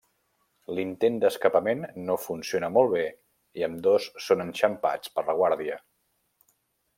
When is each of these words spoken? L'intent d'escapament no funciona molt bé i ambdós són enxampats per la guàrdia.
L'intent 0.77 1.19
d'escapament 1.23 1.83
no 2.07 2.15
funciona 2.23 2.69
molt 2.77 2.91
bé 2.95 3.03
i 3.61 3.67
ambdós 3.71 4.09
són 4.29 4.43
enxampats 4.47 5.15
per 5.19 5.27
la 5.29 5.37
guàrdia. 5.43 5.79